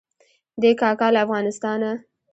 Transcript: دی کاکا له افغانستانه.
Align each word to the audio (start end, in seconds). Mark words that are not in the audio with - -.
دی 0.61 0.71
کاکا 0.81 1.07
له 1.13 1.19
افغانستانه. 1.25 1.91